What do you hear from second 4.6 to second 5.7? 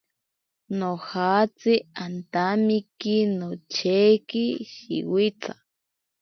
shiwitsa.